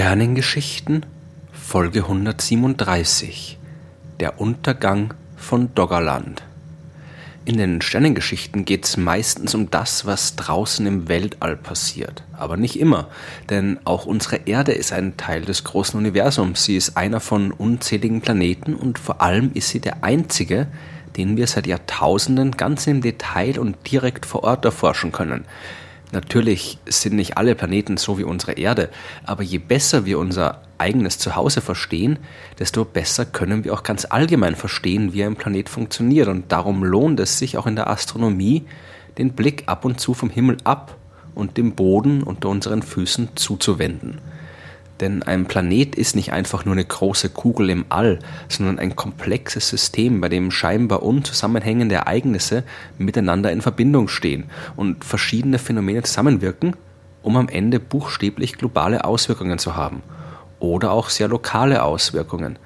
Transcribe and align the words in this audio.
Sternengeschichten 0.00 1.04
Folge 1.52 2.04
137 2.04 3.58
Der 4.18 4.40
Untergang 4.40 5.12
von 5.36 5.74
Doggerland 5.74 6.42
In 7.44 7.58
den 7.58 7.82
Sternengeschichten 7.82 8.64
geht 8.64 8.86
es 8.86 8.96
meistens 8.96 9.54
um 9.54 9.70
das, 9.70 10.06
was 10.06 10.36
draußen 10.36 10.86
im 10.86 11.10
Weltall 11.10 11.54
passiert. 11.54 12.22
Aber 12.32 12.56
nicht 12.56 12.80
immer, 12.80 13.08
denn 13.50 13.78
auch 13.84 14.06
unsere 14.06 14.36
Erde 14.46 14.72
ist 14.72 14.94
ein 14.94 15.18
Teil 15.18 15.42
des 15.42 15.64
großen 15.64 16.00
Universums. 16.00 16.64
Sie 16.64 16.76
ist 16.76 16.96
einer 16.96 17.20
von 17.20 17.52
unzähligen 17.52 18.22
Planeten 18.22 18.74
und 18.74 18.98
vor 18.98 19.20
allem 19.20 19.50
ist 19.52 19.68
sie 19.68 19.80
der 19.80 20.02
einzige, 20.02 20.66
den 21.18 21.36
wir 21.36 21.46
seit 21.46 21.66
Jahrtausenden 21.66 22.52
ganz 22.52 22.86
im 22.86 23.02
Detail 23.02 23.58
und 23.58 23.76
direkt 23.92 24.24
vor 24.24 24.44
Ort 24.44 24.64
erforschen 24.64 25.12
können. 25.12 25.44
Natürlich 26.12 26.78
sind 26.86 27.14
nicht 27.14 27.36
alle 27.36 27.54
Planeten 27.54 27.96
so 27.96 28.18
wie 28.18 28.24
unsere 28.24 28.52
Erde, 28.52 28.90
aber 29.24 29.42
je 29.42 29.58
besser 29.58 30.06
wir 30.06 30.18
unser 30.18 30.62
eigenes 30.78 31.18
Zuhause 31.18 31.60
verstehen, 31.60 32.18
desto 32.58 32.84
besser 32.84 33.24
können 33.24 33.64
wir 33.64 33.74
auch 33.74 33.82
ganz 33.82 34.06
allgemein 34.06 34.56
verstehen, 34.56 35.12
wie 35.12 35.24
ein 35.24 35.36
Planet 35.36 35.68
funktioniert. 35.68 36.28
Und 36.28 36.50
darum 36.50 36.82
lohnt 36.82 37.20
es 37.20 37.38
sich 37.38 37.58
auch 37.58 37.66
in 37.66 37.76
der 37.76 37.88
Astronomie, 37.88 38.64
den 39.18 39.32
Blick 39.34 39.64
ab 39.66 39.84
und 39.84 40.00
zu 40.00 40.14
vom 40.14 40.30
Himmel 40.30 40.56
ab 40.64 40.96
und 41.34 41.56
dem 41.56 41.72
Boden 41.74 42.22
unter 42.22 42.48
unseren 42.48 42.82
Füßen 42.82 43.30
zuzuwenden. 43.36 44.20
Denn 45.00 45.22
ein 45.22 45.46
Planet 45.46 45.94
ist 45.94 46.14
nicht 46.14 46.32
einfach 46.32 46.64
nur 46.64 46.74
eine 46.74 46.84
große 46.84 47.30
Kugel 47.30 47.70
im 47.70 47.86
All, 47.88 48.18
sondern 48.48 48.78
ein 48.78 48.96
komplexes 48.96 49.68
System, 49.68 50.20
bei 50.20 50.28
dem 50.28 50.50
scheinbar 50.50 51.02
unzusammenhängende 51.02 51.94
Ereignisse 51.94 52.64
miteinander 52.98 53.50
in 53.50 53.62
Verbindung 53.62 54.08
stehen 54.08 54.44
und 54.76 55.04
verschiedene 55.04 55.58
Phänomene 55.58 56.02
zusammenwirken, 56.02 56.76
um 57.22 57.36
am 57.36 57.48
Ende 57.48 57.80
buchstäblich 57.80 58.58
globale 58.58 59.04
Auswirkungen 59.04 59.58
zu 59.58 59.74
haben. 59.74 60.02
Oder 60.58 60.92
auch 60.92 61.08
sehr 61.08 61.28
lokale 61.28 61.82
Auswirkungen. 61.82 62.58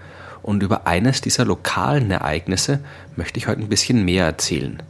Und 0.42 0.62
über 0.62 0.86
eines 0.86 1.20
dieser 1.20 1.44
lokalen 1.44 2.10
Ereignisse 2.10 2.80
möchte 3.16 3.38
ich 3.38 3.46
heute 3.46 3.60
ein 3.60 3.68
bisschen 3.68 4.04
mehr 4.04 4.26
erzählen. 4.26 4.82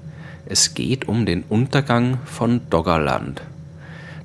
Es 0.46 0.74
geht 0.74 1.08
um 1.08 1.26
den 1.26 1.44
Untergang 1.48 2.18
von 2.24 2.62
Doggerland. 2.70 3.42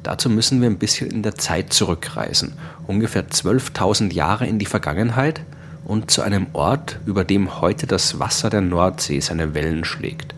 Dazu 0.04 0.30
müssen 0.30 0.62
wir 0.62 0.70
ein 0.70 0.78
bisschen 0.78 1.12
in 1.12 1.24
der 1.24 1.36
Zeit 1.36 1.74
zurückreisen, 1.74 2.54
ungefähr 2.88 3.28
12.000 3.28 4.14
Jahre 4.14 4.48
in 4.48 4.60
die 4.60 4.66
Vergangenheit 4.66 5.42
und 5.84 6.12
zu 6.12 6.22
einem 6.22 6.48
Ort, 6.54 7.00
über 7.06 7.24
dem 7.24 7.62
heute 7.62 7.88
das 7.88 8.20
Wasser 8.20 8.50
der 8.50 8.62
Nordsee 8.62 9.20
seine 9.20 9.54
Wellen 9.54 9.84
schlägt. 9.84 10.34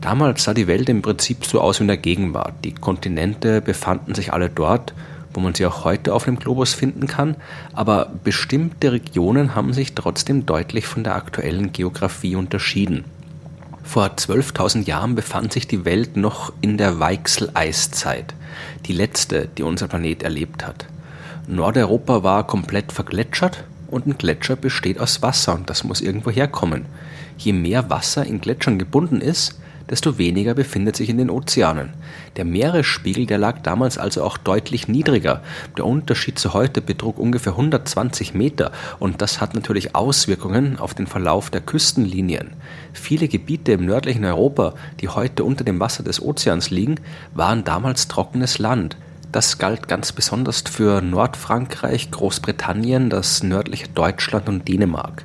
Damals 0.00 0.44
sah 0.44 0.54
die 0.54 0.66
Welt 0.66 0.88
im 0.88 1.02
Prinzip 1.02 1.44
so 1.44 1.60
aus 1.60 1.78
wie 1.78 1.84
in 1.84 1.88
der 1.88 1.98
Gegenwart. 1.98 2.54
Die 2.64 2.72
Kontinente 2.74 3.60
befanden 3.60 4.14
sich 4.14 4.32
alle 4.32 4.48
dort, 4.48 4.94
wo 5.34 5.40
man 5.40 5.54
sie 5.54 5.66
auch 5.66 5.84
heute 5.84 6.14
auf 6.14 6.24
dem 6.24 6.38
Globus 6.38 6.74
finden 6.74 7.06
kann, 7.06 7.36
aber 7.74 8.10
bestimmte 8.24 8.92
Regionen 8.92 9.54
haben 9.54 9.72
sich 9.72 9.94
trotzdem 9.94 10.46
deutlich 10.46 10.86
von 10.86 11.04
der 11.04 11.14
aktuellen 11.14 11.72
Geografie 11.72 12.34
unterschieden. 12.34 13.04
Vor 13.82 14.06
12.000 14.06 14.86
Jahren 14.86 15.14
befand 15.14 15.52
sich 15.52 15.66
die 15.66 15.84
Welt 15.84 16.16
noch 16.16 16.52
in 16.60 16.76
der 16.78 16.98
Weichsel-Eiszeit, 16.98 18.34
die 18.86 18.92
letzte, 18.92 19.48
die 19.56 19.62
unser 19.62 19.88
Planet 19.88 20.22
erlebt 20.22 20.66
hat. 20.66 20.86
Nordeuropa 21.46 22.22
war 22.22 22.46
komplett 22.46 22.92
vergletschert 22.92 23.64
und 23.88 24.06
ein 24.06 24.16
Gletscher 24.18 24.56
besteht 24.56 25.00
aus 25.00 25.22
Wasser 25.22 25.54
und 25.54 25.68
das 25.68 25.84
muss 25.84 26.00
irgendwo 26.00 26.30
herkommen. 26.30 26.86
Je 27.38 27.52
mehr 27.52 27.90
Wasser 27.90 28.24
in 28.24 28.40
Gletschern 28.40 28.78
gebunden 28.78 29.20
ist, 29.20 29.58
desto 29.90 30.18
weniger 30.18 30.54
befindet 30.54 30.96
sich 30.96 31.08
in 31.08 31.18
den 31.18 31.30
Ozeanen. 31.30 31.90
Der 32.36 32.44
Meeresspiegel, 32.44 33.26
der 33.26 33.38
lag 33.38 33.60
damals 33.62 33.98
also 33.98 34.22
auch 34.22 34.38
deutlich 34.38 34.88
niedriger. 34.88 35.42
Der 35.76 35.84
Unterschied 35.84 36.38
zu 36.38 36.54
heute 36.54 36.80
betrug 36.80 37.18
ungefähr 37.18 37.52
120 37.52 38.34
Meter 38.34 38.72
und 38.98 39.20
das 39.20 39.40
hat 39.40 39.54
natürlich 39.54 39.94
Auswirkungen 39.94 40.78
auf 40.78 40.94
den 40.94 41.06
Verlauf 41.06 41.50
der 41.50 41.60
Küstenlinien. 41.60 42.50
Viele 42.92 43.28
Gebiete 43.28 43.72
im 43.72 43.84
nördlichen 43.84 44.24
Europa, 44.24 44.74
die 45.00 45.08
heute 45.08 45.44
unter 45.44 45.64
dem 45.64 45.80
Wasser 45.80 46.04
des 46.04 46.22
Ozeans 46.22 46.70
liegen, 46.70 46.96
waren 47.34 47.64
damals 47.64 48.08
trockenes 48.08 48.58
Land. 48.58 48.96
Das 49.32 49.58
galt 49.58 49.86
ganz 49.86 50.10
besonders 50.10 50.62
für 50.62 51.00
Nordfrankreich, 51.02 52.10
Großbritannien, 52.10 53.10
das 53.10 53.44
nördliche 53.44 53.88
Deutschland 53.88 54.48
und 54.48 54.66
Dänemark. 54.66 55.24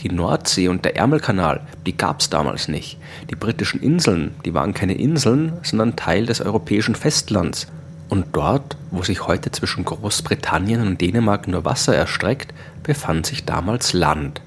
Die 0.00 0.10
Nordsee 0.10 0.68
und 0.68 0.84
der 0.84 0.96
Ärmelkanal, 0.96 1.62
die 1.86 1.96
gab 1.96 2.20
es 2.20 2.30
damals 2.30 2.68
nicht. 2.68 2.98
Die 3.30 3.34
britischen 3.34 3.82
Inseln, 3.82 4.34
die 4.44 4.54
waren 4.54 4.74
keine 4.74 4.94
Inseln, 4.94 5.54
sondern 5.62 5.96
Teil 5.96 6.26
des 6.26 6.40
europäischen 6.40 6.94
Festlands. 6.94 7.66
Und 8.08 8.26
dort, 8.32 8.76
wo 8.90 9.02
sich 9.02 9.26
heute 9.26 9.50
zwischen 9.50 9.84
Großbritannien 9.84 10.86
und 10.86 11.00
Dänemark 11.00 11.48
nur 11.48 11.64
Wasser 11.64 11.94
erstreckt, 11.96 12.54
befand 12.82 13.26
sich 13.26 13.44
damals 13.44 13.92
Land. 13.92 14.40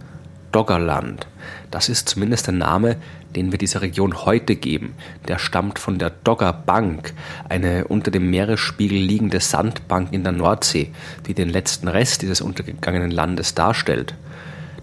Doggerland. 0.51 1.27
Das 1.71 1.89
ist 1.89 2.09
zumindest 2.09 2.47
der 2.47 2.55
Name, 2.55 2.97
den 3.35 3.51
wir 3.51 3.59
dieser 3.59 3.81
Region 3.81 4.25
heute 4.25 4.55
geben. 4.55 4.95
Der 5.27 5.37
stammt 5.37 5.77
von 5.77 5.99
der 5.99 6.09
Doggerbank, 6.09 7.13
eine 7.47 7.87
unter 7.87 8.11
dem 8.11 8.29
Meeresspiegel 8.29 8.97
liegende 8.97 9.39
Sandbank 9.39 10.11
in 10.11 10.23
der 10.23 10.31
Nordsee, 10.31 10.91
die 11.27 11.33
den 11.33 11.49
letzten 11.49 11.87
Rest 11.87 12.21
dieses 12.21 12.41
untergegangenen 12.41 13.11
Landes 13.11 13.53
darstellt. 13.53 14.16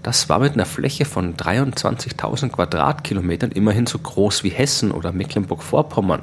Das 0.06 0.28
war 0.28 0.38
mit 0.38 0.52
einer 0.52 0.66
Fläche 0.66 1.04
von 1.04 1.34
23.000 1.36 2.50
Quadratkilometern 2.50 3.50
immerhin 3.50 3.86
so 3.86 3.98
groß 3.98 4.44
wie 4.44 4.50
Hessen 4.50 4.92
oder 4.92 5.10
Mecklenburg-Vorpommern 5.10 6.22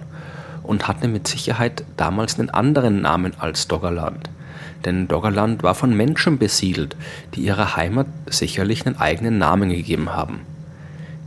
und 0.63 0.87
hatte 0.87 1.09
mit 1.09 1.27
Sicherheit 1.27 1.83
damals 1.97 2.39
einen 2.39 2.49
anderen 2.49 3.01
Namen 3.01 3.33
als 3.37 3.67
Doggerland. 3.67 4.29
Denn 4.85 5.09
Doggerland 5.09 5.63
war 5.63 5.75
von 5.75 5.93
Menschen 5.97 6.37
besiedelt, 6.37 6.95
die 7.35 7.41
ihrer 7.41 7.75
Heimat 7.75 8.07
sicherlich 8.27 8.85
einen 8.85 8.95
eigenen 8.95 9.37
Namen 9.37 9.69
gegeben 9.69 10.13
haben. 10.13 10.39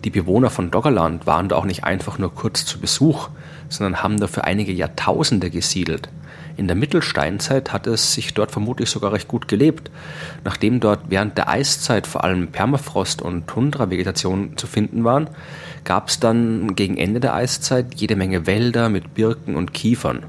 Die 0.04 0.10
Bewohner 0.10 0.48
von 0.48 0.70
Doggerland 0.70 1.26
waren 1.26 1.50
da 1.50 1.56
auch 1.56 1.66
nicht 1.66 1.84
einfach 1.84 2.16
nur 2.16 2.34
kurz 2.34 2.64
zu 2.64 2.80
Besuch, 2.80 3.28
sondern 3.68 4.02
haben 4.02 4.18
dafür 4.18 4.44
einige 4.44 4.72
Jahrtausende 4.72 5.50
gesiedelt. 5.50 6.08
In 6.56 6.68
der 6.68 6.76
Mittelsteinzeit 6.76 7.72
hat 7.72 7.86
es 7.86 8.14
sich 8.14 8.32
dort 8.32 8.50
vermutlich 8.50 8.88
sogar 8.88 9.12
recht 9.12 9.28
gut 9.28 9.46
gelebt. 9.46 9.90
Nachdem 10.44 10.80
dort 10.80 11.00
während 11.08 11.36
der 11.36 11.48
Eiszeit 11.48 12.06
vor 12.06 12.24
allem 12.24 12.48
Permafrost 12.48 13.20
und 13.20 13.46
Tundra-Vegetation 13.46 14.56
zu 14.56 14.66
finden 14.66 15.04
waren, 15.04 15.28
gab 15.84 16.08
es 16.08 16.18
dann 16.18 16.74
gegen 16.74 16.96
Ende 16.96 17.20
der 17.20 17.34
Eiszeit 17.34 17.94
jede 17.96 18.16
Menge 18.16 18.46
Wälder 18.46 18.88
mit 18.88 19.14
Birken 19.14 19.54
und 19.54 19.74
Kiefern. 19.74 20.24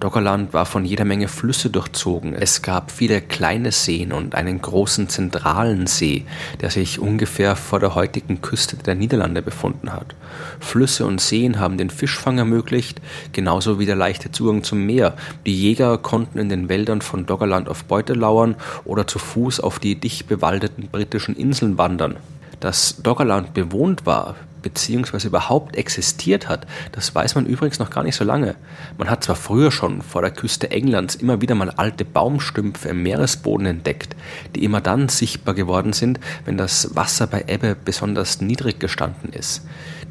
Doggerland 0.00 0.52
war 0.52 0.66
von 0.66 0.84
jeder 0.84 1.04
Menge 1.04 1.28
Flüsse 1.28 1.70
durchzogen. 1.70 2.34
Es 2.34 2.62
gab 2.62 2.90
viele 2.90 3.20
kleine 3.20 3.70
Seen 3.70 4.12
und 4.12 4.34
einen 4.34 4.60
großen 4.60 5.08
zentralen 5.08 5.86
See, 5.86 6.24
der 6.60 6.70
sich 6.70 6.98
ungefähr 6.98 7.54
vor 7.54 7.78
der 7.78 7.94
heutigen 7.94 8.42
Küste 8.42 8.76
der 8.76 8.96
Niederlande 8.96 9.42
befunden 9.42 9.92
hat. 9.92 10.14
Flüsse 10.58 11.06
und 11.06 11.20
Seen 11.20 11.60
haben 11.60 11.78
den 11.78 11.90
Fischfang 11.90 12.38
ermöglicht, 12.38 13.00
genauso 13.32 13.78
wie 13.78 13.86
der 13.86 13.96
leichte 13.96 14.32
Zugang 14.32 14.64
zum 14.64 14.84
Meer. 14.84 15.14
Die 15.46 15.54
Jäger 15.54 15.98
konnten 15.98 16.38
in 16.38 16.48
den 16.48 16.68
Wäldern 16.68 17.00
von 17.00 17.26
Doggerland 17.26 17.68
auf 17.68 17.84
Beute 17.84 18.14
lauern 18.14 18.56
oder 18.84 19.06
zu 19.06 19.18
Fuß 19.18 19.60
auf 19.60 19.78
die 19.78 19.94
dicht 19.94 20.26
bewaldeten 20.26 20.88
britischen 20.90 21.36
Inseln 21.36 21.78
wandern. 21.78 22.16
Dass 22.60 23.02
Doggerland 23.02 23.54
bewohnt 23.54 24.06
war, 24.06 24.36
beziehungsweise 24.62 25.28
überhaupt 25.28 25.76
existiert 25.76 26.48
hat, 26.48 26.66
das 26.92 27.14
weiß 27.14 27.34
man 27.34 27.46
übrigens 27.46 27.78
noch 27.78 27.90
gar 27.90 28.04
nicht 28.04 28.16
so 28.16 28.24
lange. 28.24 28.54
Man 28.98 29.10
hat 29.10 29.24
zwar 29.24 29.36
früher 29.36 29.70
schon 29.70 30.02
vor 30.02 30.22
der 30.22 30.30
Küste 30.30 30.70
Englands 30.70 31.14
immer 31.16 31.40
wieder 31.40 31.54
mal 31.54 31.70
alte 31.70 32.04
Baumstümpfe 32.04 32.88
im 32.88 33.02
Meeresboden 33.02 33.66
entdeckt, 33.66 34.16
die 34.54 34.64
immer 34.64 34.80
dann 34.80 35.08
sichtbar 35.08 35.54
geworden 35.54 35.92
sind, 35.92 36.20
wenn 36.44 36.56
das 36.56 36.94
Wasser 36.94 37.26
bei 37.26 37.44
Ebbe 37.46 37.76
besonders 37.84 38.40
niedrig 38.40 38.78
gestanden 38.78 39.32
ist. 39.32 39.62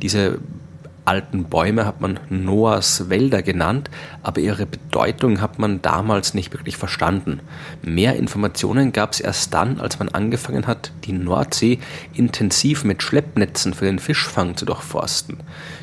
Diese 0.02 0.40
alten 1.12 1.44
Bäume 1.44 1.86
hat 1.86 2.00
man 2.00 2.22
Noahs 2.30 3.10
Wälder 3.10 3.42
genannt, 3.42 3.90
aber 4.24 4.40
ihre 4.40 4.66
Bedeutung 4.66 5.42
hat 5.42 5.60
man 5.60 5.82
damals 5.82 6.34
nicht 6.34 6.54
wirklich 6.54 6.78
verstanden. 6.78 7.42
Mehr 7.82 8.16
Informationen 8.16 8.94
gab 8.94 9.12
es 9.12 9.20
erst 9.20 9.54
dann, 9.54 9.82
als 9.82 10.00
man 10.00 10.08
angefangen 10.08 10.68
hat, 10.68 10.94
die 11.04 11.12
Nordsee 11.12 11.80
intensiv 12.14 12.86
mit 12.86 13.04
Schleppnetzen 13.04 13.74
für 13.74 13.84
den 13.84 14.00
Fischfang 14.00 14.56
zu 14.56 14.64
durchforsten. 14.64 15.40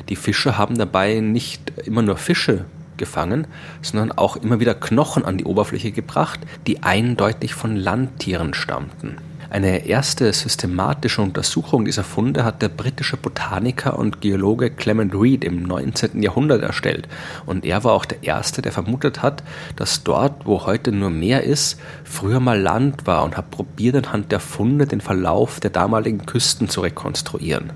Die 0.09 0.15
Fischer 0.15 0.57
haben 0.57 0.79
dabei 0.79 1.19
nicht 1.19 1.73
immer 1.85 2.01
nur 2.01 2.17
Fische 2.17 2.65
gefangen, 2.97 3.45
sondern 3.83 4.11
auch 4.11 4.35
immer 4.35 4.59
wieder 4.59 4.73
Knochen 4.73 5.25
an 5.25 5.37
die 5.37 5.45
Oberfläche 5.45 5.91
gebracht, 5.91 6.39
die 6.65 6.81
eindeutig 6.81 7.53
von 7.53 7.75
Landtieren 7.75 8.55
stammten. 8.55 9.17
Eine 9.51 9.87
erste 9.87 10.31
systematische 10.31 11.23
Untersuchung 11.23 11.85
dieser 11.85 12.03
Funde 12.03 12.43
hat 12.43 12.61
der 12.61 12.69
britische 12.69 13.17
Botaniker 13.17 13.97
und 13.97 14.21
Geologe 14.21 14.69
Clement 14.69 15.15
Reed 15.15 15.43
im 15.43 15.63
19. 15.63 16.21
Jahrhundert 16.21 16.61
erstellt. 16.61 17.07
Und 17.47 17.65
er 17.65 17.83
war 17.83 17.93
auch 17.93 18.05
der 18.05 18.21
Erste, 18.21 18.61
der 18.61 18.71
vermutet 18.71 19.23
hat, 19.23 19.43
dass 19.75 20.03
dort, 20.03 20.45
wo 20.45 20.67
heute 20.67 20.91
nur 20.91 21.09
Meer 21.09 21.43
ist, 21.43 21.79
früher 22.03 22.39
mal 22.39 22.61
Land 22.61 23.07
war 23.07 23.23
und 23.23 23.37
hat 23.37 23.49
probiert 23.49 23.95
anhand 23.95 24.31
der 24.31 24.39
Funde 24.39 24.85
den 24.85 25.01
Verlauf 25.01 25.59
der 25.59 25.71
damaligen 25.71 26.27
Küsten 26.27 26.69
zu 26.69 26.81
rekonstruieren. 26.81 27.71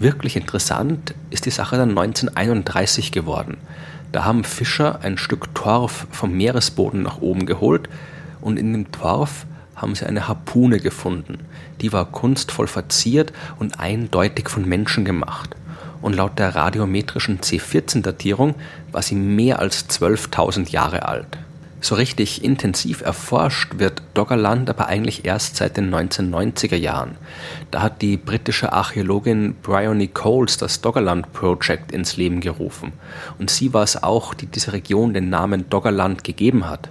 Wirklich 0.00 0.34
interessant 0.34 1.14
ist 1.30 1.46
die 1.46 1.50
Sache 1.50 1.76
dann 1.76 1.90
1931 1.90 3.12
geworden. 3.12 3.58
Da 4.10 4.24
haben 4.24 4.42
Fischer 4.42 4.98
ein 5.02 5.16
Stück 5.16 5.54
Torf 5.54 6.08
vom 6.10 6.36
Meeresboden 6.36 7.02
nach 7.02 7.20
oben 7.20 7.46
geholt, 7.46 7.88
und 8.40 8.58
in 8.58 8.72
dem 8.72 8.90
Torf 8.92 9.46
haben 9.78 9.94
sie 9.94 10.06
eine 10.06 10.28
Harpune 10.28 10.80
gefunden. 10.80 11.38
Die 11.80 11.92
war 11.92 12.04
kunstvoll 12.04 12.66
verziert 12.66 13.32
und 13.58 13.80
eindeutig 13.80 14.48
von 14.48 14.68
Menschen 14.68 15.04
gemacht. 15.04 15.56
Und 16.02 16.14
laut 16.14 16.38
der 16.38 16.54
radiometrischen 16.54 17.40
C14-Datierung 17.40 18.54
war 18.92 19.02
sie 19.02 19.16
mehr 19.16 19.58
als 19.58 19.88
12.000 19.88 20.70
Jahre 20.70 21.08
alt. 21.08 21.38
So 21.80 21.94
richtig 21.94 22.42
intensiv 22.42 23.02
erforscht 23.02 23.78
wird 23.78 24.02
Doggerland 24.14 24.68
aber 24.68 24.88
eigentlich 24.88 25.24
erst 25.24 25.56
seit 25.56 25.76
den 25.76 25.94
1990er 25.94 26.74
Jahren. 26.74 27.12
Da 27.70 27.82
hat 27.82 28.02
die 28.02 28.16
britische 28.16 28.72
Archäologin 28.72 29.54
Bryony 29.62 30.08
Coles 30.08 30.56
das 30.56 30.80
Doggerland 30.80 31.32
Project 31.32 31.92
ins 31.92 32.16
Leben 32.16 32.40
gerufen. 32.40 32.92
Und 33.38 33.50
sie 33.50 33.72
war 33.74 33.84
es 33.84 34.02
auch, 34.02 34.34
die 34.34 34.46
dieser 34.46 34.72
Region 34.72 35.14
den 35.14 35.30
Namen 35.30 35.70
Doggerland 35.70 36.24
gegeben 36.24 36.68
hat. 36.68 36.88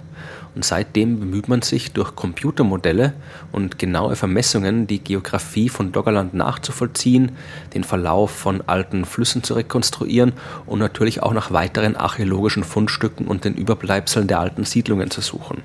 Und 0.54 0.64
seitdem 0.64 1.20
bemüht 1.20 1.48
man 1.48 1.62
sich 1.62 1.92
durch 1.92 2.16
Computermodelle 2.16 3.12
und 3.52 3.78
genaue 3.78 4.16
Vermessungen 4.16 4.86
die 4.86 4.98
Geografie 4.98 5.68
von 5.68 5.92
Doggerland 5.92 6.34
nachzuvollziehen, 6.34 7.32
den 7.74 7.84
Verlauf 7.84 8.30
von 8.30 8.62
alten 8.66 9.04
Flüssen 9.04 9.42
zu 9.42 9.54
rekonstruieren 9.54 10.32
und 10.66 10.78
natürlich 10.78 11.22
auch 11.22 11.32
nach 11.32 11.52
weiteren 11.52 11.96
archäologischen 11.96 12.64
Fundstücken 12.64 13.26
und 13.26 13.44
den 13.44 13.54
Überbleibseln 13.54 14.26
der 14.26 14.40
alten 14.40 14.64
Siedlungen 14.64 15.10
zu 15.10 15.20
suchen 15.20 15.62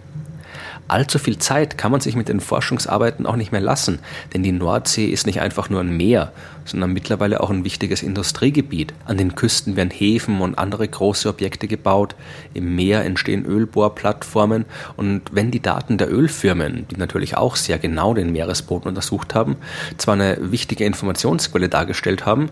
allzu 0.87 1.19
viel 1.19 1.37
Zeit 1.37 1.77
kann 1.77 1.91
man 1.91 2.01
sich 2.01 2.15
mit 2.15 2.29
den 2.29 2.39
Forschungsarbeiten 2.39 3.25
auch 3.25 3.35
nicht 3.35 3.51
mehr 3.51 3.61
lassen, 3.61 3.99
denn 4.33 4.43
die 4.43 4.51
Nordsee 4.51 5.05
ist 5.05 5.25
nicht 5.25 5.41
einfach 5.41 5.69
nur 5.69 5.81
ein 5.81 5.95
Meer, 5.95 6.31
sondern 6.65 6.93
mittlerweile 6.93 7.41
auch 7.41 7.49
ein 7.49 7.63
wichtiges 7.63 8.03
Industriegebiet. 8.03 8.93
An 9.05 9.17
den 9.17 9.35
Küsten 9.35 9.75
werden 9.75 9.91
Häfen 9.91 10.41
und 10.41 10.57
andere 10.57 10.87
große 10.87 11.29
Objekte 11.29 11.67
gebaut, 11.67 12.15
im 12.53 12.75
Meer 12.75 13.03
entstehen 13.03 13.45
Ölbohrplattformen 13.45 14.65
und 14.95 15.21
wenn 15.31 15.51
die 15.51 15.61
Daten 15.61 15.97
der 15.97 16.11
Ölfirmen, 16.11 16.87
die 16.89 16.97
natürlich 16.97 17.37
auch 17.37 17.55
sehr 17.55 17.79
genau 17.79 18.13
den 18.13 18.31
Meeresboden 18.31 18.87
untersucht 18.87 19.35
haben, 19.35 19.57
zwar 19.97 20.15
eine 20.15 20.37
wichtige 20.39 20.85
Informationsquelle 20.85 21.69
dargestellt 21.69 22.25
haben, 22.25 22.49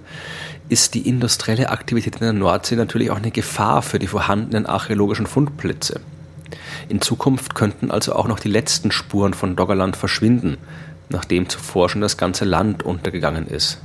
ist 0.69 0.93
die 0.93 1.07
industrielle 1.07 1.69
Aktivität 1.69 2.15
in 2.15 2.21
der 2.21 2.33
Nordsee 2.33 2.75
natürlich 2.75 3.11
auch 3.11 3.17
eine 3.17 3.31
Gefahr 3.31 3.81
für 3.81 3.99
die 3.99 4.07
vorhandenen 4.07 4.65
archäologischen 4.65 5.27
Fundplätze. 5.27 5.99
In 6.89 7.01
Zukunft 7.01 7.55
könnten 7.55 7.91
also 7.91 8.13
auch 8.13 8.27
noch 8.27 8.39
die 8.39 8.49
letzten 8.49 8.91
Spuren 8.91 9.33
von 9.33 9.55
Doggerland 9.55 9.95
verschwinden, 9.95 10.57
nachdem 11.09 11.49
zuvor 11.49 11.89
schon 11.89 12.01
das 12.01 12.17
ganze 12.17 12.45
Land 12.45 12.83
untergegangen 12.83 13.47
ist. 13.47 13.79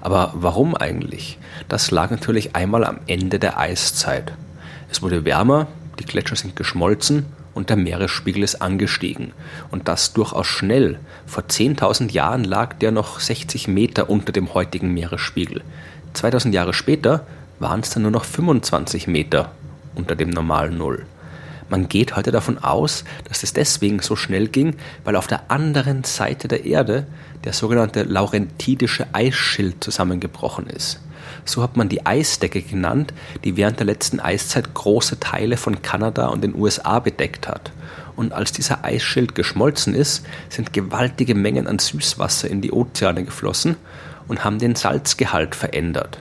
Aber 0.00 0.32
warum 0.34 0.76
eigentlich? 0.76 1.38
Das 1.68 1.90
lag 1.90 2.10
natürlich 2.10 2.56
einmal 2.56 2.84
am 2.84 2.98
Ende 3.06 3.38
der 3.38 3.58
Eiszeit. 3.58 4.32
Es 4.90 5.02
wurde 5.02 5.24
wärmer, 5.24 5.68
die 5.98 6.04
Gletscher 6.04 6.36
sind 6.36 6.56
geschmolzen 6.56 7.26
und 7.54 7.68
der 7.68 7.76
Meeresspiegel 7.76 8.42
ist 8.42 8.62
angestiegen. 8.62 9.32
Und 9.70 9.88
das 9.88 10.12
durchaus 10.12 10.46
schnell. 10.46 10.98
Vor 11.26 11.44
10.000 11.44 12.10
Jahren 12.12 12.44
lag 12.44 12.74
der 12.74 12.92
noch 12.92 13.20
60 13.20 13.68
Meter 13.68 14.08
unter 14.08 14.32
dem 14.32 14.54
heutigen 14.54 14.92
Meeresspiegel. 14.92 15.62
2000 16.14 16.54
Jahre 16.54 16.72
später 16.72 17.26
waren 17.58 17.80
es 17.80 17.90
dann 17.90 18.02
nur 18.02 18.10
noch 18.10 18.24
25 18.24 19.06
Meter 19.06 19.52
unter 19.94 20.16
dem 20.16 20.30
normalen 20.30 20.78
Null. 20.78 21.04
Man 21.70 21.88
geht 21.88 22.16
heute 22.16 22.32
davon 22.32 22.58
aus, 22.58 23.04
dass 23.28 23.44
es 23.44 23.52
deswegen 23.52 24.00
so 24.00 24.16
schnell 24.16 24.48
ging, 24.48 24.74
weil 25.04 25.14
auf 25.14 25.28
der 25.28 25.52
anderen 25.52 26.02
Seite 26.02 26.48
der 26.48 26.64
Erde 26.64 27.06
der 27.44 27.52
sogenannte 27.52 28.02
Laurentidische 28.02 29.06
Eisschild 29.12 29.82
zusammengebrochen 29.82 30.66
ist. 30.66 31.00
So 31.44 31.62
hat 31.62 31.76
man 31.76 31.88
die 31.88 32.04
Eisdecke 32.04 32.60
genannt, 32.60 33.14
die 33.44 33.56
während 33.56 33.78
der 33.78 33.86
letzten 33.86 34.18
Eiszeit 34.18 34.74
große 34.74 35.20
Teile 35.20 35.56
von 35.56 35.80
Kanada 35.80 36.26
und 36.26 36.42
den 36.42 36.56
USA 36.56 36.98
bedeckt 36.98 37.46
hat. 37.46 37.70
Und 38.16 38.32
als 38.32 38.50
dieser 38.50 38.84
Eisschild 38.84 39.36
geschmolzen 39.36 39.94
ist, 39.94 40.26
sind 40.48 40.72
gewaltige 40.72 41.36
Mengen 41.36 41.68
an 41.68 41.78
Süßwasser 41.78 42.50
in 42.50 42.62
die 42.62 42.72
Ozeane 42.72 43.24
geflossen 43.24 43.76
und 44.26 44.42
haben 44.42 44.58
den 44.58 44.74
Salzgehalt 44.74 45.54
verändert 45.54 46.18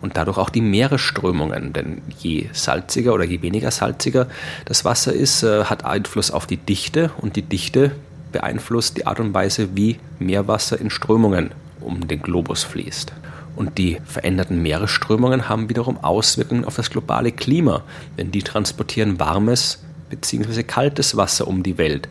und 0.00 0.16
dadurch 0.16 0.38
auch 0.38 0.50
die 0.50 0.60
Meeresströmungen. 0.60 1.72
Denn 1.72 2.02
je 2.18 2.48
salziger 2.52 3.14
oder 3.14 3.24
je 3.24 3.42
weniger 3.42 3.70
salziger 3.70 4.26
das 4.64 4.84
Wasser 4.84 5.12
ist, 5.12 5.42
äh, 5.42 5.64
hat 5.64 5.84
Einfluss 5.84 6.30
auf 6.30 6.46
die 6.46 6.56
Dichte 6.56 7.10
und 7.18 7.36
die 7.36 7.42
Dichte 7.42 7.92
beeinflusst 8.32 8.96
die 8.96 9.06
Art 9.06 9.20
und 9.20 9.34
Weise, 9.34 9.76
wie 9.76 9.98
Meerwasser 10.18 10.80
in 10.80 10.90
Strömungen 10.90 11.50
um 11.80 12.06
den 12.06 12.22
Globus 12.22 12.62
fließt. 12.62 13.12
Und 13.56 13.78
die 13.78 13.98
veränderten 14.04 14.62
Meeresströmungen 14.62 15.48
haben 15.48 15.68
wiederum 15.68 16.02
Auswirkungen 16.02 16.64
auf 16.64 16.76
das 16.76 16.90
globale 16.90 17.32
Klima, 17.32 17.82
denn 18.16 18.30
die 18.30 18.42
transportieren 18.42 19.18
warmes 19.18 19.82
bzw. 20.08 20.62
kaltes 20.62 21.16
Wasser 21.16 21.48
um 21.48 21.62
die 21.62 21.76
Welt 21.76 22.08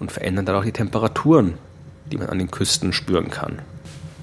und 0.00 0.10
verändern 0.12 0.46
dadurch 0.46 0.66
die 0.66 0.72
Temperaturen, 0.72 1.54
die 2.10 2.16
man 2.16 2.28
an 2.28 2.38
den 2.38 2.50
Küsten 2.50 2.92
spüren 2.92 3.30
kann. 3.30 3.60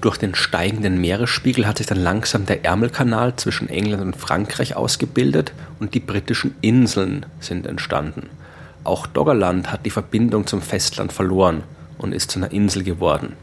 Durch 0.00 0.16
den 0.16 0.34
steigenden 0.34 0.98
Meeresspiegel 0.98 1.66
hat 1.66 1.76
sich 1.76 1.86
dann 1.86 1.98
langsam 1.98 2.46
der 2.46 2.64
Ärmelkanal 2.64 3.36
zwischen 3.36 3.68
England 3.68 4.02
und 4.02 4.16
Frankreich 4.16 4.74
ausgebildet 4.74 5.52
und 5.78 5.92
die 5.92 6.00
britischen 6.00 6.54
Inseln 6.62 7.26
sind 7.38 7.66
entstanden. 7.66 8.30
Auch 8.82 9.06
Doggerland 9.06 9.70
hat 9.70 9.84
die 9.84 9.90
Verbindung 9.90 10.46
zum 10.46 10.62
Festland 10.62 11.12
verloren 11.12 11.64
und 11.98 12.12
ist 12.12 12.30
zu 12.30 12.38
einer 12.38 12.50
Insel 12.50 12.82
geworden. 12.82 13.34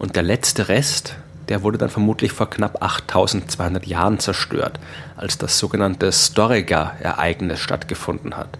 Und 0.00 0.16
der 0.16 0.24
letzte 0.24 0.68
Rest, 0.68 1.14
der 1.48 1.62
wurde 1.62 1.78
dann 1.78 1.90
vermutlich 1.90 2.32
vor 2.32 2.50
knapp 2.50 2.82
8200 2.82 3.86
Jahren 3.86 4.18
zerstört, 4.18 4.80
als 5.16 5.38
das 5.38 5.58
sogenannte 5.58 6.10
Storega-Ereignis 6.10 7.60
stattgefunden 7.60 8.36
hat. 8.36 8.58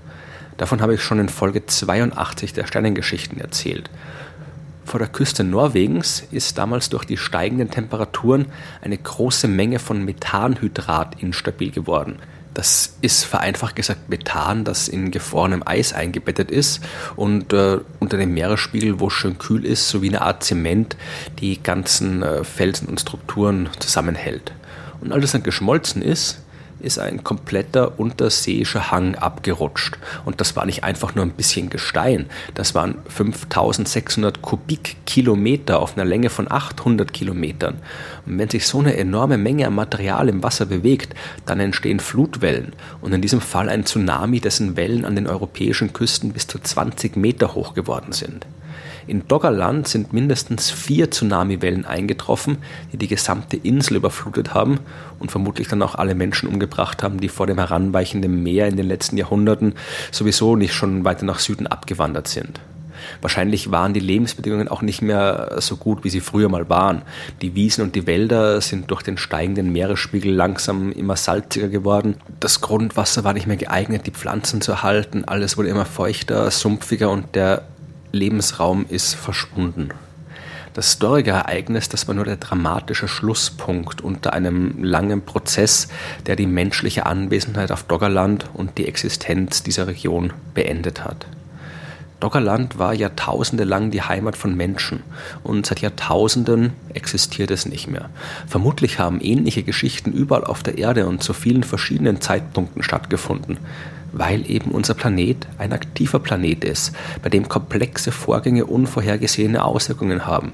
Davon 0.56 0.80
habe 0.80 0.94
ich 0.94 1.02
schon 1.02 1.18
in 1.18 1.28
Folge 1.28 1.66
82 1.66 2.52
der 2.52 2.66
Sternengeschichten 2.66 3.40
erzählt. 3.40 3.90
Vor 4.90 4.98
der 4.98 5.08
Küste 5.08 5.44
Norwegens 5.44 6.24
ist 6.32 6.58
damals 6.58 6.88
durch 6.88 7.04
die 7.04 7.16
steigenden 7.16 7.70
Temperaturen 7.70 8.46
eine 8.82 8.98
große 8.98 9.46
Menge 9.46 9.78
von 9.78 10.04
Methanhydrat 10.04 11.22
instabil 11.22 11.70
geworden. 11.70 12.16
Das 12.54 12.96
ist 13.00 13.22
vereinfacht 13.22 13.76
gesagt 13.76 14.08
Methan, 14.08 14.64
das 14.64 14.88
in 14.88 15.12
gefrorenem 15.12 15.62
Eis 15.64 15.92
eingebettet 15.92 16.50
ist 16.50 16.80
und 17.14 17.52
äh, 17.52 17.78
unter 18.00 18.16
dem 18.16 18.34
Meeresspiegel, 18.34 18.98
wo 18.98 19.06
es 19.06 19.12
schön 19.12 19.38
kühl 19.38 19.64
ist, 19.64 19.88
so 19.88 20.02
wie 20.02 20.08
eine 20.08 20.22
Art 20.22 20.42
Zement 20.42 20.96
die 21.38 21.62
ganzen 21.62 22.24
äh, 22.24 22.42
Felsen 22.42 22.88
und 22.88 23.00
Strukturen 23.00 23.68
zusammenhält. 23.78 24.50
Und 25.00 25.12
als 25.12 25.26
es 25.26 25.30
dann 25.30 25.44
geschmolzen 25.44 26.02
ist, 26.02 26.40
ist 26.80 26.98
ein 26.98 27.24
kompletter 27.24 27.98
unterseeischer 27.98 28.90
Hang 28.90 29.14
abgerutscht. 29.14 29.98
Und 30.24 30.40
das 30.40 30.56
war 30.56 30.66
nicht 30.66 30.84
einfach 30.84 31.14
nur 31.14 31.24
ein 31.24 31.32
bisschen 31.32 31.70
Gestein, 31.70 32.26
das 32.54 32.74
waren 32.74 32.96
5600 33.08 34.42
Kubikkilometer 34.42 35.78
auf 35.78 35.96
einer 35.96 36.04
Länge 36.04 36.30
von 36.30 36.50
800 36.50 37.12
Kilometern. 37.12 37.78
Und 38.26 38.38
wenn 38.38 38.48
sich 38.48 38.66
so 38.66 38.80
eine 38.80 38.96
enorme 38.96 39.38
Menge 39.38 39.66
an 39.66 39.74
Material 39.74 40.28
im 40.28 40.42
Wasser 40.42 40.66
bewegt, 40.66 41.14
dann 41.46 41.60
entstehen 41.60 42.00
Flutwellen 42.00 42.72
und 43.00 43.12
in 43.12 43.22
diesem 43.22 43.40
Fall 43.40 43.68
ein 43.68 43.84
Tsunami, 43.84 44.40
dessen 44.40 44.76
Wellen 44.76 45.04
an 45.04 45.14
den 45.14 45.26
europäischen 45.26 45.92
Küsten 45.92 46.32
bis 46.32 46.46
zu 46.46 46.58
20 46.58 47.16
Meter 47.16 47.54
hoch 47.54 47.74
geworden 47.74 48.12
sind. 48.12 48.46
In 49.10 49.26
Doggerland 49.26 49.88
sind 49.88 50.12
mindestens 50.12 50.70
vier 50.70 51.10
Tsunamiwellen 51.10 51.84
eingetroffen, 51.84 52.58
die 52.92 52.96
die 52.96 53.08
gesamte 53.08 53.56
Insel 53.56 53.96
überflutet 53.96 54.54
haben 54.54 54.78
und 55.18 55.32
vermutlich 55.32 55.66
dann 55.66 55.82
auch 55.82 55.96
alle 55.96 56.14
Menschen 56.14 56.48
umgebracht 56.48 57.02
haben, 57.02 57.18
die 57.18 57.28
vor 57.28 57.48
dem 57.48 57.58
heranweichenden 57.58 58.44
Meer 58.44 58.68
in 58.68 58.76
den 58.76 58.86
letzten 58.86 59.16
Jahrhunderten 59.16 59.74
sowieso 60.12 60.54
nicht 60.54 60.74
schon 60.74 61.02
weiter 61.02 61.24
nach 61.24 61.40
Süden 61.40 61.66
abgewandert 61.66 62.28
sind. 62.28 62.60
Wahrscheinlich 63.20 63.72
waren 63.72 63.94
die 63.94 63.98
Lebensbedingungen 63.98 64.68
auch 64.68 64.80
nicht 64.80 65.02
mehr 65.02 65.56
so 65.58 65.76
gut, 65.76 66.04
wie 66.04 66.10
sie 66.10 66.20
früher 66.20 66.48
mal 66.48 66.68
waren. 66.68 67.02
Die 67.42 67.56
Wiesen 67.56 67.82
und 67.82 67.96
die 67.96 68.06
Wälder 68.06 68.60
sind 68.60 68.92
durch 68.92 69.02
den 69.02 69.18
steigenden 69.18 69.72
Meeresspiegel 69.72 70.32
langsam 70.32 70.92
immer 70.92 71.16
salziger 71.16 71.66
geworden. 71.66 72.14
Das 72.38 72.60
Grundwasser 72.60 73.24
war 73.24 73.32
nicht 73.32 73.48
mehr 73.48 73.56
geeignet, 73.56 74.06
die 74.06 74.12
Pflanzen 74.12 74.60
zu 74.60 74.70
erhalten. 74.70 75.24
Alles 75.24 75.56
wurde 75.56 75.68
immer 75.68 75.84
feuchter, 75.84 76.48
sumpfiger 76.52 77.10
und 77.10 77.34
der 77.34 77.62
Lebensraum 78.12 78.86
ist 78.88 79.14
verschwunden. 79.14 79.90
Das 80.74 80.92
Storge-Ereignis, 80.92 81.88
das 81.88 82.06
war 82.06 82.14
nur 82.14 82.24
der 82.24 82.36
dramatische 82.36 83.08
Schlusspunkt 83.08 84.02
unter 84.02 84.32
einem 84.32 84.82
langen 84.84 85.22
Prozess, 85.22 85.88
der 86.26 86.36
die 86.36 86.46
menschliche 86.46 87.06
Anwesenheit 87.06 87.72
auf 87.72 87.82
Doggerland 87.82 88.48
und 88.54 88.78
die 88.78 88.86
Existenz 88.86 89.64
dieser 89.64 89.88
Region 89.88 90.32
beendet 90.54 91.04
hat. 91.04 91.26
Doggerland 92.20 92.78
war 92.78 92.92
jahrtausende 92.92 93.64
lang 93.64 93.90
die 93.90 94.02
Heimat 94.02 94.36
von 94.36 94.54
Menschen 94.54 95.02
und 95.42 95.64
seit 95.64 95.80
Jahrtausenden 95.80 96.74
existiert 96.92 97.50
es 97.50 97.66
nicht 97.66 97.88
mehr. 97.88 98.10
Vermutlich 98.46 98.98
haben 98.98 99.20
ähnliche 99.20 99.62
Geschichten 99.62 100.12
überall 100.12 100.44
auf 100.44 100.62
der 100.62 100.76
Erde 100.76 101.06
und 101.06 101.22
zu 101.22 101.32
vielen 101.32 101.62
verschiedenen 101.64 102.20
Zeitpunkten 102.20 102.82
stattgefunden. 102.82 103.58
weil 104.12 104.50
eben 104.50 104.72
unser 104.72 104.94
Planet 104.94 105.46
ein 105.58 105.72
aktiver 105.72 106.18
Planet 106.18 106.64
ist, 106.64 106.92
bei 107.22 107.28
dem 107.28 107.48
komplexe 107.48 108.12
Vorgänge 108.12 108.66
unvorhergesehene 108.66 109.64
Auswirkungen 109.64 110.26
haben. 110.26 110.52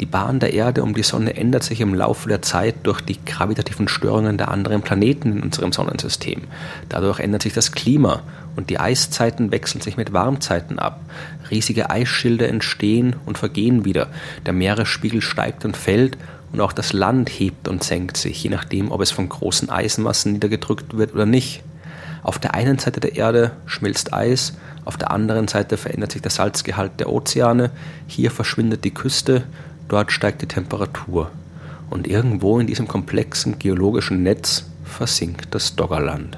Die 0.00 0.06
Bahn 0.06 0.40
der 0.40 0.52
Erde 0.52 0.82
um 0.82 0.94
die 0.94 1.02
Sonne 1.02 1.36
ändert 1.36 1.62
sich 1.62 1.80
im 1.80 1.94
Laufe 1.94 2.28
der 2.28 2.42
Zeit 2.42 2.74
durch 2.82 3.00
die 3.00 3.24
gravitativen 3.24 3.88
Störungen 3.88 4.38
der 4.38 4.50
anderen 4.50 4.82
Planeten 4.82 5.36
in 5.36 5.42
unserem 5.42 5.72
Sonnensystem. 5.72 6.42
Dadurch 6.88 7.20
ändert 7.20 7.42
sich 7.42 7.52
das 7.52 7.72
Klima 7.72 8.22
und 8.56 8.70
die 8.70 8.80
Eiszeiten 8.80 9.52
wechseln 9.52 9.82
sich 9.82 9.96
mit 9.96 10.12
Warmzeiten 10.12 10.78
ab. 10.78 11.00
Riesige 11.50 11.90
Eisschilde 11.90 12.48
entstehen 12.48 13.16
und 13.26 13.38
vergehen 13.38 13.84
wieder. 13.84 14.08
Der 14.46 14.52
Meeresspiegel 14.52 15.20
steigt 15.20 15.64
und 15.64 15.76
fällt 15.76 16.16
und 16.52 16.60
auch 16.60 16.72
das 16.72 16.92
Land 16.92 17.28
hebt 17.28 17.68
und 17.68 17.84
senkt 17.84 18.16
sich, 18.16 18.42
je 18.42 18.50
nachdem, 18.50 18.90
ob 18.90 19.00
es 19.00 19.10
von 19.10 19.28
großen 19.28 19.70
Eismassen 19.70 20.32
niedergedrückt 20.32 20.96
wird 20.96 21.14
oder 21.14 21.26
nicht. 21.26 21.62
Auf 22.22 22.38
der 22.38 22.54
einen 22.54 22.78
Seite 22.78 22.98
der 22.98 23.14
Erde 23.14 23.52
schmilzt 23.66 24.12
Eis, 24.12 24.54
auf 24.84 24.96
der 24.96 25.10
anderen 25.10 25.48
Seite 25.48 25.76
verändert 25.76 26.12
sich 26.12 26.22
der 26.22 26.30
Salzgehalt 26.30 26.98
der 26.98 27.10
Ozeane, 27.10 27.70
hier 28.06 28.30
verschwindet 28.30 28.84
die 28.84 28.94
Küste, 28.94 29.44
dort 29.88 30.12
steigt 30.12 30.42
die 30.42 30.48
Temperatur. 30.48 31.30
Und 31.90 32.08
irgendwo 32.08 32.58
in 32.58 32.66
diesem 32.66 32.88
komplexen 32.88 33.58
geologischen 33.58 34.22
Netz 34.22 34.64
versinkt 34.84 35.54
das 35.54 35.76
Doggerland. 35.76 36.36